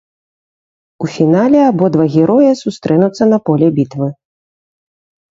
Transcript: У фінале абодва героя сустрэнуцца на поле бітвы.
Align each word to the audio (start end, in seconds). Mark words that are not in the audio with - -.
У 1.07 1.09
фінале 1.17 1.59
абодва 1.71 2.05
героя 2.15 2.53
сустрэнуцца 2.61 3.23
на 3.33 3.37
поле 3.51 3.67
бітвы. 3.77 4.09